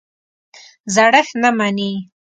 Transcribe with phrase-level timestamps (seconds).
[0.93, 1.91] زړښت نه مني.